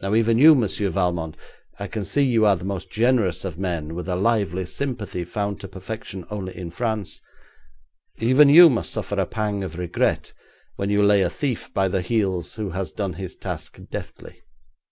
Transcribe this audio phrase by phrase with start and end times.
[0.00, 1.36] Now even you, Monsieur Valmont
[1.76, 5.58] (I can see you are the most generous of men, with a lively sympathy found
[5.58, 7.20] to perfection only in France),
[8.16, 10.34] even you must suffer a pang of regret
[10.76, 14.42] when you lay a thief by the heels who has done his task deftly.'